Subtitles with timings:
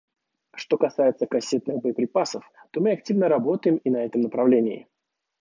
[0.55, 4.87] Что касается кассетных боеприпасов, то мы активно работаем и на этом направлении.